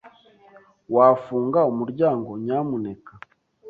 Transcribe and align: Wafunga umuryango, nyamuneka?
Wafunga 0.95 1.59
umuryango, 1.71 2.29
nyamuneka? 2.43 3.13